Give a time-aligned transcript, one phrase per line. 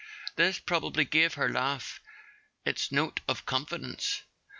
[0.35, 2.01] This probably gave her laugh
[2.65, 4.21] its note of con¬ fidence.